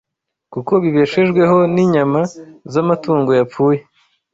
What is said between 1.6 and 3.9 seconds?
n’inyama z’amatungo yapfuye;